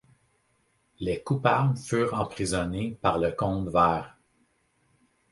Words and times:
Les 0.99 1.21
coupables 1.21 1.77
furent 1.77 2.15
emprisonnés 2.19 2.97
par 3.03 3.19
le 3.19 3.29
Comte 3.31 3.67
Vert. 3.69 4.17